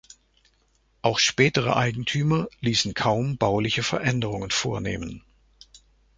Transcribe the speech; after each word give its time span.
Auch 1.03 1.19
spätere 1.19 1.75
Eigentümer 1.77 2.47
ließen 2.59 2.95
kaum 2.95 3.37
bauliche 3.37 3.83
Veränderungen 3.83 4.49
vornehmen. 4.49 5.23